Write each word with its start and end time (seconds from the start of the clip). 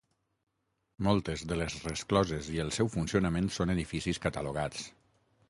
Moltes 1.07 1.43
de 1.51 1.57
les 1.59 1.75
rescloses 1.83 2.49
i 2.55 2.59
el 2.65 2.73
seu 2.79 2.91
funcionament 2.95 3.53
són 3.59 3.75
edificis 3.77 4.23
catalogats. 4.27 4.91